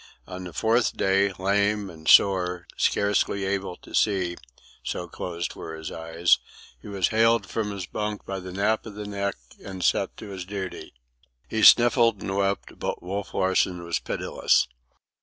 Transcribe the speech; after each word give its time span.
On 0.25 0.45
the 0.45 0.51
fourth 0.51 0.97
day, 0.97 1.31
lame 1.33 1.87
and 1.87 2.07
sore, 2.07 2.65
scarcely 2.75 3.45
able 3.45 3.75
to 3.77 3.93
see, 3.93 4.35
so 4.81 5.07
closed 5.07 5.53
were 5.53 5.75
his 5.75 5.91
eyes, 5.91 6.39
he 6.81 6.87
was 6.87 7.09
haled 7.09 7.45
from 7.47 7.69
his 7.69 7.85
bunk 7.85 8.25
by 8.25 8.39
the 8.39 8.51
nape 8.51 8.87
of 8.87 8.95
the 8.95 9.05
neck 9.05 9.35
and 9.63 9.83
set 9.83 10.17
to 10.17 10.29
his 10.29 10.43
duty. 10.43 10.95
He 11.47 11.61
sniffled 11.61 12.19
and 12.23 12.35
wept, 12.35 12.79
but 12.79 13.03
Wolf 13.03 13.35
Larsen 13.35 13.83
was 13.83 13.99
pitiless. 13.99 14.67